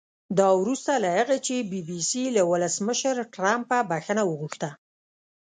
[0.37, 4.69] دا وروسته له هغه چې بي بي سي له ولسمشر ټرمپه بښنه وغوښته